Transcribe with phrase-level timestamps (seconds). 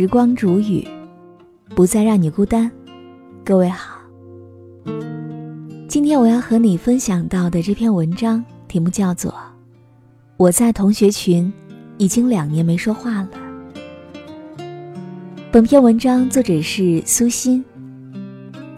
[0.00, 0.82] 时光煮雨，
[1.76, 2.72] 不再让你孤单。
[3.44, 4.00] 各位好，
[5.86, 9.30] 今天我要和你分享到的这篇文章题目叫做
[10.38, 11.52] 《我在同学群
[11.98, 13.28] 已经两年没说话了》。
[15.52, 17.62] 本篇文章作者是苏欣。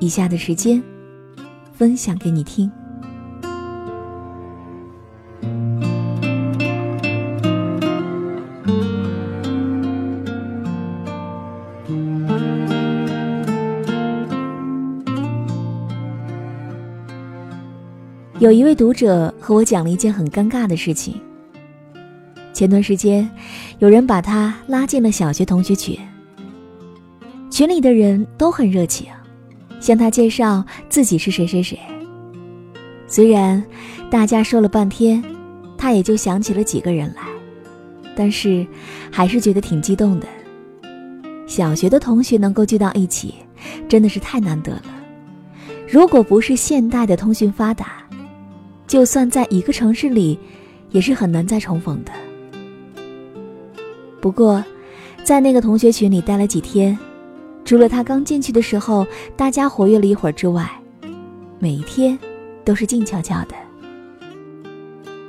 [0.01, 0.83] 以下的时间，
[1.73, 2.69] 分享给你听。
[18.43, 21.15] 有一位读者和我讲了一件很尴尬的事情。
[22.53, 23.31] 前段时间，
[23.79, 25.97] 有人把他拉进了小学同学群，
[27.49, 29.07] 群里的人都很热情，
[29.79, 31.79] 向他介绍自己是谁谁谁。
[33.07, 33.63] 虽然
[34.11, 35.23] 大家说了半天，
[35.79, 37.23] 他也就想起了几个人来，
[38.17, 38.67] 但是
[39.09, 40.27] 还是觉得挺激动的。
[41.47, 43.37] 小学的同学能够聚到一起，
[43.89, 44.83] 真的是太难得了。
[45.89, 48.02] 如果不是现代的通讯发达，
[48.87, 50.39] 就算在一个城市里，
[50.91, 52.13] 也是很难再重逢的。
[54.21, 54.63] 不过，
[55.25, 56.99] 在那个同学群里待了几天，
[57.65, 60.71] 除了他刚进去的时候大家活跃了一会儿之外，
[61.59, 62.19] 每一天
[62.65, 63.55] 都是静悄悄的。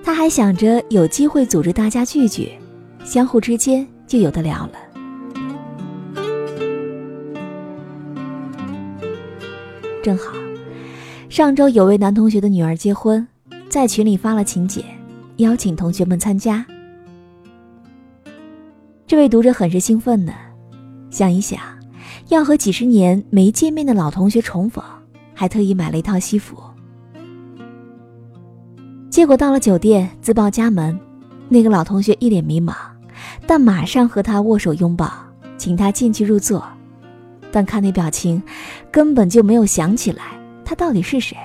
[0.03, 2.51] 他还想着有机会组织大家聚聚，
[3.05, 4.73] 相互之间就有的聊了。
[10.03, 10.33] 正好，
[11.29, 13.25] 上周有位男同学的女儿结婚。
[13.73, 14.85] 在群里发了请柬，
[15.37, 16.63] 邀请同学们参加。
[19.07, 20.31] 这位读者很是兴奋呢，
[21.09, 21.59] 想一想，
[22.27, 24.83] 要和几十年没见面的老同学重逢，
[25.33, 26.55] 还特意买了一套西服。
[29.09, 30.99] 结果到了酒店，自报家门，
[31.49, 32.75] 那个老同学一脸迷茫，
[33.47, 35.11] 但马上和他握手拥抱，
[35.57, 36.63] 请他进去入座。
[37.51, 38.39] 但看那表情，
[38.91, 40.25] 根本就没有想起来
[40.63, 41.35] 他到底是谁。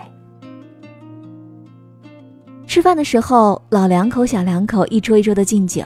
[2.79, 5.83] 吃饭的时候，老两口、小两口一桌一桌的敬酒，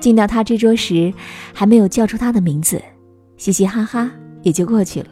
[0.00, 1.10] 敬到他这桌时，
[1.54, 2.78] 还没有叫出他的名字，
[3.38, 4.10] 嘻嘻哈哈
[4.42, 5.08] 也就过去了。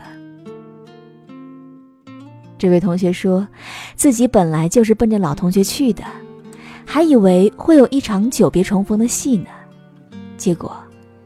[2.59, 3.49] 这位同学说，
[3.97, 6.05] 自己本来就是奔着老同学去的，
[6.85, 9.49] 还以为会有一场久别重逢的戏呢，
[10.37, 10.77] 结果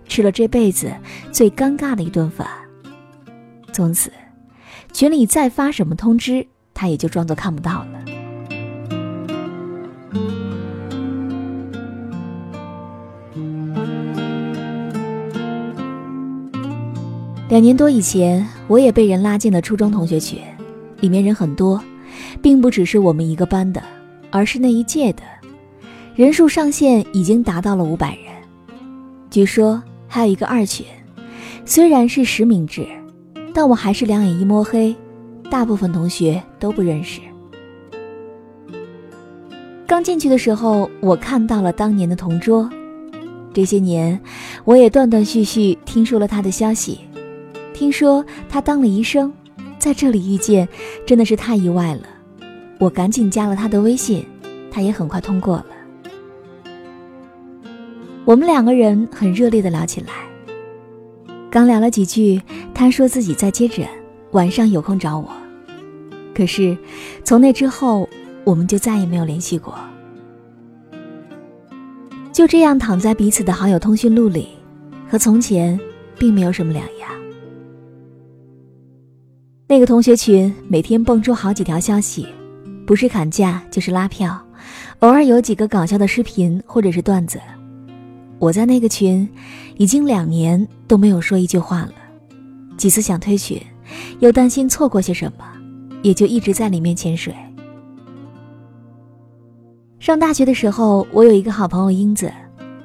[0.07, 0.93] 吃了这辈子
[1.33, 2.47] 最尴尬的一顿饭。
[3.73, 4.13] 从此，
[4.93, 8.12] 群里再发什么通知，他也就装作看不到了。
[17.53, 20.39] 两年多以前，我也被人拉进了初中同学群，
[21.01, 21.79] 里面人很多，
[22.41, 23.83] 并不只是我们一个班的，
[24.31, 25.23] 而是那一届的，
[26.15, 28.33] 人数上限已经达到了五百人。
[29.29, 30.87] 据说还有一个二群，
[31.67, 32.87] 虽然是实名制，
[33.53, 34.97] 但我还是两眼一摸黑，
[35.51, 37.21] 大部分同学都不认识。
[39.87, 42.67] 刚进去的时候，我看到了当年的同桌，
[43.53, 44.19] 这些年，
[44.65, 46.99] 我也断断续续听说了他的消息。
[47.83, 49.33] 听说他当了医生，
[49.77, 50.69] 在这里遇见，
[51.05, 52.03] 真的是太意外了。
[52.79, 54.25] 我赶紧加了他的微信，
[54.71, 55.67] 他也很快通过了。
[58.25, 60.13] 我们两个人很热烈的聊起来。
[61.51, 62.41] 刚聊了几句，
[62.73, 63.85] 他说自己在接诊，
[64.31, 65.29] 晚上有空找我。
[66.33, 66.79] 可是
[67.25, 68.09] 从那之后，
[68.45, 69.75] 我们就再也没有联系过。
[72.33, 74.51] 就这样躺在彼此的好友通讯录里，
[75.09, 75.77] 和从前
[76.17, 77.02] 并没有什么两样。
[79.73, 82.27] 那个同学群每天蹦出好几条消息，
[82.85, 84.39] 不是砍价就是拉票，
[84.99, 87.41] 偶尔有几个搞笑的视频或者是段子。
[88.39, 89.27] 我在那个群
[89.79, 91.95] 已经两年都没有说一句话了，
[92.77, 93.59] 几次想退群，
[94.21, 95.45] 又担心错过些什么，
[96.03, 97.35] 也就一直在里面潜水。
[99.99, 102.31] 上大学的时候，我有一个好朋友英子，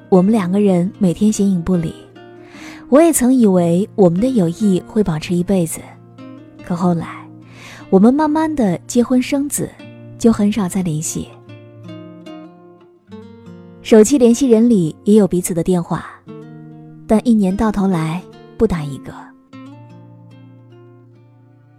[0.08, 1.94] 我们两个人每天形影不离。
[2.88, 5.82] 我也曾以为我们的友谊会保持一辈子。
[6.68, 7.26] 可后来，
[7.90, 9.70] 我们慢慢的结婚生子，
[10.20, 11.30] 就很少再联系。
[13.82, 16.06] 手机联系人里也有彼此的电话，
[17.08, 18.22] 但一年到头来
[18.58, 19.14] 不打一个。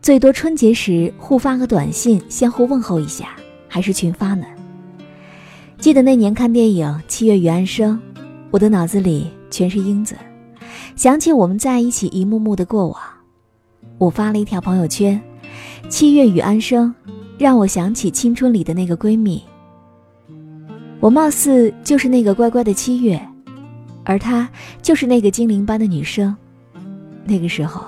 [0.00, 3.36] 最多春节时互发个短信，相互问候一下，
[3.68, 4.46] 还是群发呢。
[5.78, 8.00] 记得那年看电影《七月与安生》，
[8.50, 10.16] 我的脑子里全是英子，
[10.96, 12.98] 想起我们在一起一幕幕的过往。
[13.98, 15.20] 我发了一条朋友圈
[15.90, 16.94] ：“七月与安生，
[17.36, 19.42] 让我想起青春里的那个闺蜜。
[21.00, 23.20] 我貌似就是那个乖乖的七月，
[24.04, 24.48] 而她
[24.80, 26.34] 就是那个精灵般的女生，
[27.24, 27.84] 那个时候，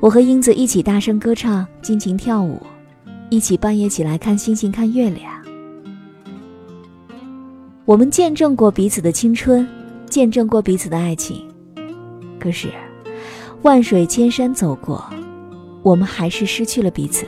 [0.00, 2.60] 我和英子一起大声歌唱，尽情跳舞，
[3.30, 5.32] 一起半夜起来看星星、看月亮。
[7.84, 9.66] 我们见证过彼此的青春，
[10.10, 11.48] 见证过彼此的爱情。
[12.40, 12.68] 可是，
[13.62, 15.04] 万水千山走过，
[15.86, 17.24] 我们还是失去了彼此。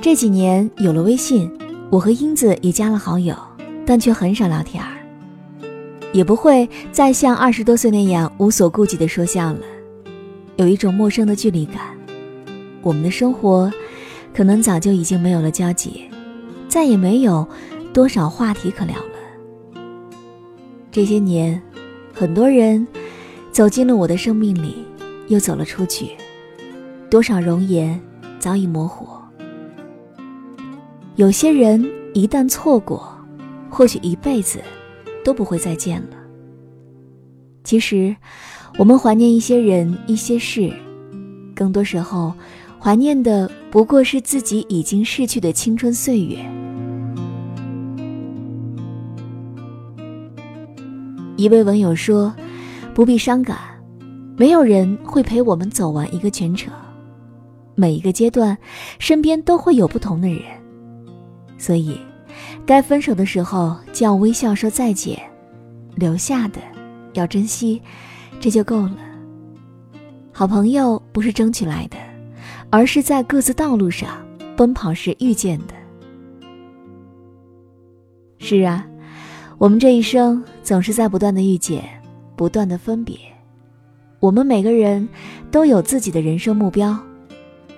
[0.00, 1.52] 这几年有了微信，
[1.90, 3.36] 我和英子也加了好友，
[3.84, 4.90] 但却很少聊天儿。
[6.14, 9.60] 也不会再像二十多岁那样无所顾忌的说笑了，
[10.56, 11.82] 有一种陌生的距离感。
[12.80, 13.70] 我们的生活，
[14.34, 16.04] 可能早就已经没有了交集，
[16.68, 17.46] 再也没有
[17.92, 19.82] 多少话题可聊了。
[20.90, 21.60] 这些年，
[22.14, 22.86] 很多人
[23.50, 24.86] 走进了我的生命里，
[25.28, 26.10] 又走了出去，
[27.10, 28.00] 多少容颜
[28.38, 29.06] 早已模糊。
[31.16, 31.84] 有些人
[32.14, 33.12] 一旦错过，
[33.70, 34.60] 或许一辈子。
[35.24, 36.16] 都不会再见了。
[37.62, 38.16] 其实，
[38.76, 40.72] 我们怀念一些人、一些事，
[41.54, 42.34] 更多时候，
[42.76, 46.44] 怀念的不过是自己已经逝去的青春岁月。
[51.36, 52.34] 一位文友说
[52.92, 53.56] ：“不必伤感，
[54.36, 56.72] 没有人会陪我们走完一个全程。
[57.74, 58.56] 每一个阶段，
[58.98, 60.42] 身边都会有不同的人，
[61.58, 61.98] 所以。”
[62.64, 65.16] 该分手的时候，就要微笑说再见；
[65.94, 66.60] 留下的，
[67.12, 67.80] 要珍惜，
[68.40, 68.96] 这就够了。
[70.32, 71.96] 好朋友不是争取来的，
[72.70, 74.26] 而是在各自道路上
[74.56, 75.74] 奔跑时遇见的。
[78.38, 78.86] 是啊，
[79.58, 81.84] 我们这一生总是在不断的遇见，
[82.34, 83.16] 不断的分别。
[84.22, 85.08] 我们每个人
[85.50, 86.96] 都有自己的人生目标，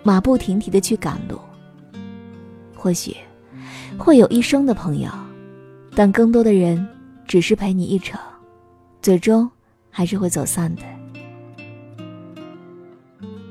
[0.02, 1.40] 马不停蹄的去赶路。
[2.76, 3.16] 或许。
[3.96, 5.08] 会有一生的朋友，
[5.94, 6.86] 但更多的人
[7.26, 8.20] 只是陪你一程，
[9.00, 9.48] 最终
[9.88, 10.82] 还是会走散的。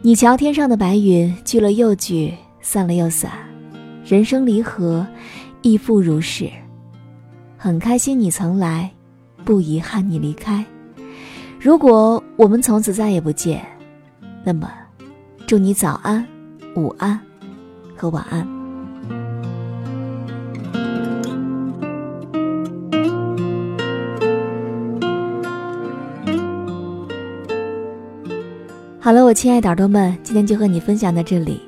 [0.01, 3.31] 你瞧天上的白云，聚了又聚，散了又散，
[4.05, 5.07] 人生离合，
[5.61, 6.47] 亦复如是。
[7.57, 8.91] 很开心你曾来，
[9.45, 10.63] 不遗憾你离开。
[11.63, 13.65] 如果我们从此再也不见，
[14.43, 14.69] 那么，
[15.47, 16.27] 祝你早安、
[16.75, 17.17] 午安
[17.95, 18.45] 和晚安。
[28.99, 31.61] 好了，我亲爱的耳朵们，今天就和你分享到这里。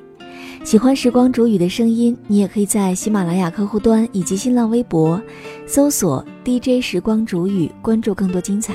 [0.62, 5.18] 喜欢时光煮雨的声音，你也可以在喜马拉雅客户端以及新浪微博
[5.66, 8.74] 搜索 DJ 时光煮雨，关注更多精彩。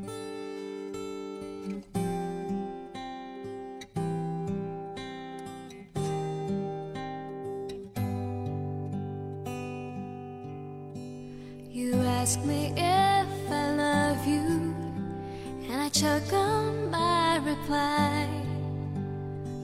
[16.33, 18.27] On my reply.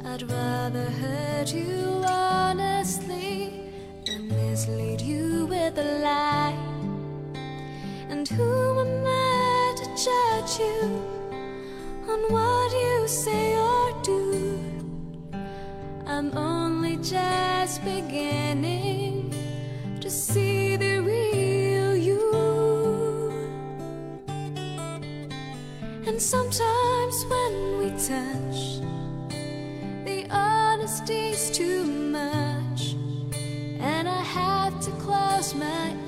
[0.05, 3.61] I'd rather hurt you honestly
[4.05, 6.57] than mislead you with a lie.
[8.09, 10.81] And who am I to judge you
[12.11, 14.59] on what you say or do?
[16.05, 19.33] I'm only just beginning
[20.01, 20.46] to see
[26.17, 28.81] And sometimes when we touch,
[30.03, 32.95] the honesty's too much.
[33.79, 36.06] And I have to close my eyes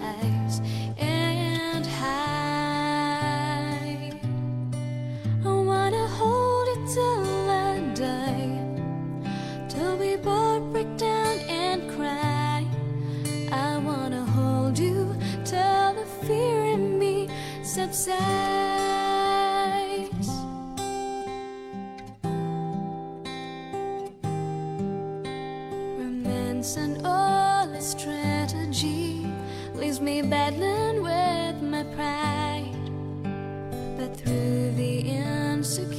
[29.89, 32.75] leaves me battling with my pride.
[33.98, 35.89] But through the insecurity,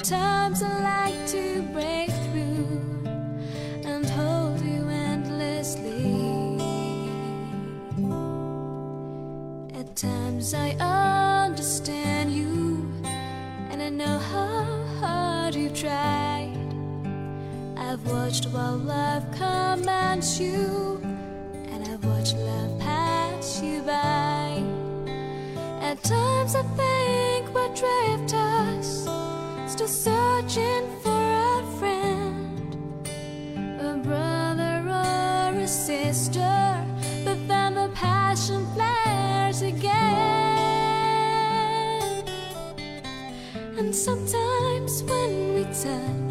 [0.00, 2.66] At times I like to break through
[3.84, 6.56] and hold you endlessly.
[9.78, 14.64] At times I understand you and I know how
[15.00, 16.56] hard you've tried.
[17.76, 21.02] I've watched while love commands you,
[21.68, 24.64] and I've watched love pass you by.
[25.82, 28.69] At times I think what drift us,
[29.80, 33.08] still searching for a friend,
[33.80, 36.84] a brother or a sister,
[37.24, 39.90] but then the passion flares again.
[43.78, 46.29] And sometimes when we touch,